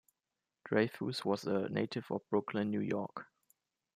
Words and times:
Dreyfuss 0.67 1.23
was 1.23 1.43
a 1.45 1.69
native 1.69 2.09
of 2.09 2.27
Brooklyn, 2.31 2.71
New 2.71 2.79
York. 2.79 3.27